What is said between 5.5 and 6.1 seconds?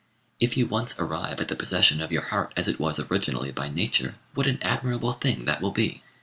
will be!